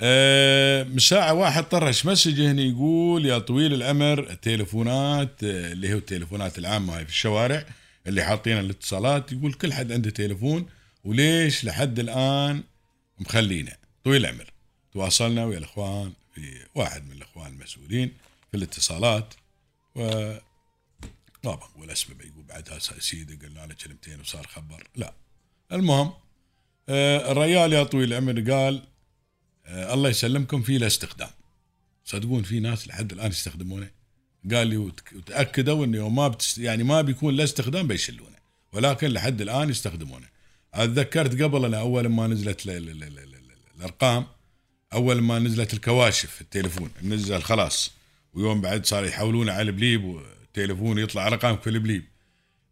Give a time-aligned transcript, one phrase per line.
[0.00, 5.94] آه، من ساعة واحد طرش مسج هنا يقول يا طويل العمر التليفونات آه، اللي هي
[5.94, 7.66] التليفونات العامة هاي في الشوارع
[8.06, 10.66] اللي حاطين الاتصالات يقول كل حد عنده تليفون
[11.04, 12.62] وليش لحد الآن
[13.18, 14.52] مخلينا طويل العمر
[14.92, 18.12] تواصلنا ويا الإخوان في واحد من الإخوان المسؤولين
[18.50, 19.34] في الاتصالات
[19.94, 20.34] و
[21.44, 22.16] ما بقول اسمه
[22.48, 24.88] بعدها سيدي قلنا له كلمتين وصار خبر.
[24.96, 25.14] لا.
[25.72, 26.12] المهم
[26.88, 28.95] آه، الريال يا طويل العمر قال آه،
[29.68, 31.28] الله يسلمكم في له استخدام.
[32.04, 33.90] صدقون في ناس لحد الآن يستخدمونه.
[34.52, 38.36] قال لي وت- وتأكدوا إنه ما بتست يعني ما بيكون له استخدام بيشلونه
[38.72, 40.26] ولكن لحد الآن يستخدمونه.
[40.74, 43.36] أتذكرت قبل أنا أول ما نزلت ل- ل- ل-
[43.76, 44.26] الأرقام
[44.92, 47.90] أول ما نزلت الكواشف في التليفون نزل خلاص.
[48.34, 52.04] ويوم بعد صار يحولونه على البليب والتليفون يطلع رقم في البليب.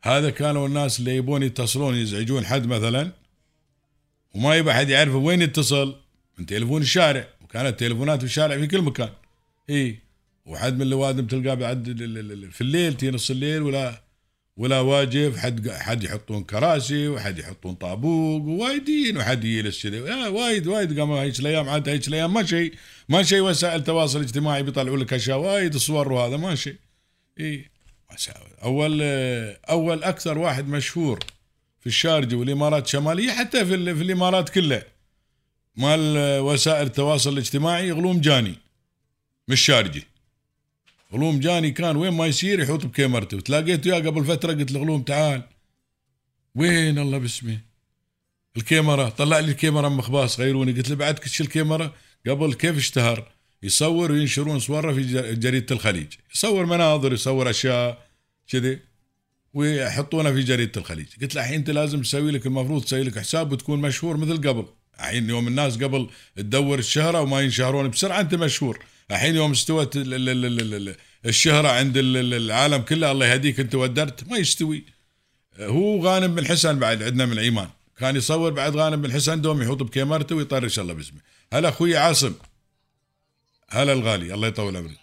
[0.03, 3.13] هذا كانوا الناس اللي يبون يتصلون يزعجون حد مثلا
[4.35, 6.04] وما يبغى حد يعرف وين يتصل.
[6.39, 7.29] من تليفون الشارع.
[7.45, 9.11] وكانت التليفونات في الشارع في كل مكان.
[9.71, 9.99] إي.
[10.47, 11.85] وحد من الأوادم تلقاه بعد
[12.53, 14.05] في الليل تي نص الليل ولا
[14.57, 20.67] ولا واجب حد حد يحطون كراسي وحد يحطون طابوق ووايدين وحد يجلس كذا آه، وايد
[20.67, 22.75] وايد قاموا هيك الأيام عاد هيك الأيام ما شيء
[23.09, 26.77] ما شيء وسائل التواصل الاجتماعي بيطلعوا لك أشياء وايد صور وهذا ما شيء.
[27.41, 27.71] إي.
[28.63, 29.03] اول
[29.71, 31.19] أول أكثر واحد مشهور
[31.81, 34.83] في الشارجة والإمارات الشمالية حتى في, في الإمارات كلها.
[35.77, 38.55] مال وسائل التواصل الاجتماعي غلوم جاني.
[39.49, 40.03] مش شارجه
[41.13, 43.37] غلوم جاني كان وين ما يصير يحط بكاميرته.
[43.37, 45.43] وتلاقيته يا قبل فترة قلت له غلوم تعال.
[46.55, 47.59] وين الله باسمه؟
[48.57, 49.09] الكاميرا.
[49.09, 50.73] طلع لي الكاميرا مخباص غيروني.
[50.73, 51.93] قلت له بعد كل الكاميرا؟
[52.29, 56.07] قبل كيف اشتهر؟ يصور وينشرون صورة في جر- جريدة الخليج.
[56.35, 58.07] يصور مناظر يصور أشياء
[58.49, 58.79] كذي.
[59.55, 61.07] ويحطونه في جريدة الخليج.
[61.23, 64.67] قلت له الحين أنت لازم تسوي لك المفروض تسوي لك حساب وتكون مشهور مثل قبل.
[65.01, 68.79] الحين يوم الناس قبل تدور الشهرة وما ينشهرون بسرعة أنت مشهور.
[69.11, 73.27] الحين يوم استوت ال- ال- ال- ال- ال- الشهرة عند ال- ال- العالم كله الله
[73.27, 74.85] يهديك أنت ودرت ما يستوي.
[75.61, 77.69] هو غانم بن حسن بعد عندنا من ايمان
[77.99, 81.21] كان يصور بعد غانم بن حسن دوم يحط بكاميرته ويطرش الله باسمه.
[81.53, 82.35] هلا أخوي عاصم.
[83.71, 84.97] هلا الغالي الله يطول عمرك.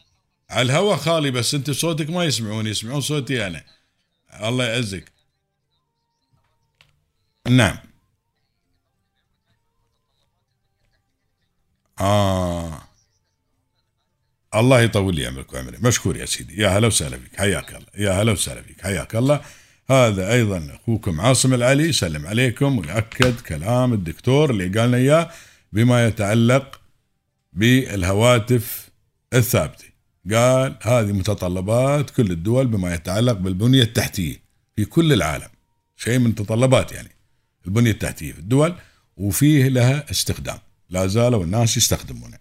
[0.49, 3.63] على الهوا خالي بس أنت صوتك ما يسمعون يسمعون صوتي أنا.
[4.43, 5.11] الله يعزك.
[7.49, 7.77] نعم.
[12.01, 12.81] آه.
[14.55, 16.61] الله يطول لي عمرك وعمري مشكور يا سيدي.
[16.61, 17.35] يا هلا وسهلا فيك.
[17.37, 17.87] حياك الله.
[17.97, 18.81] يا هلا وسهلا فيك.
[18.81, 19.41] حياك الله.
[19.89, 21.89] هذا أيضا أخوكم عاصم العلي.
[21.89, 22.77] يسلم عليكم.
[22.77, 25.31] ويأكد كلام الدكتور اللي قالنا إياه
[25.73, 26.81] بما يتعلق
[27.53, 28.89] بالهواتف
[29.33, 29.85] الثابتة.
[30.31, 34.37] قال هذه متطلبات كل الدول بما يتعلق بالبنية التحتية
[34.75, 35.49] في كل العالم.
[35.95, 37.15] شيء من متطلبات يعني.
[37.65, 38.75] البنية التحتية في الدول
[39.17, 40.57] وفيه لها استخدام.
[40.91, 42.37] لا زالوا الناس يستخدمونه.